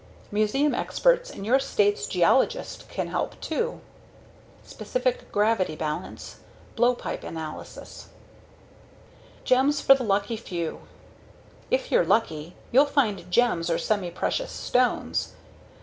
Museum 0.31 0.73
experts 0.73 1.29
and 1.29 1.45
your 1.45 1.59
state's 1.59 2.07
geologist 2.07 2.89
can 2.89 3.09
help, 3.09 3.39
too. 3.39 3.79
[figure 3.79 3.79
captions] 4.63 4.71
Specific 4.71 5.31
gravity 5.31 5.75
balance 5.75 6.37
Blowpipe 6.75 7.23
analysis 7.23 8.07
GEMS 9.43 9.81
FOR 9.81 9.93
THE 9.93 10.03
LUCKY 10.03 10.37
FEW 10.37 10.81
If 11.69 11.91
you're 11.91 12.03
lucky, 12.03 12.55
you'll 12.71 12.87
find 12.87 13.29
gems 13.31 13.69
or 13.69 13.77
semiprecious 13.77 14.49
stones. 14.51 15.35